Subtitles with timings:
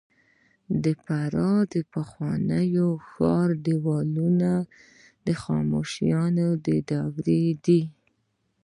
[0.83, 2.65] د فراه د پخواني
[3.09, 4.51] ښار دیوالونه
[5.25, 6.09] د هخامنشي
[6.89, 7.81] دورې دي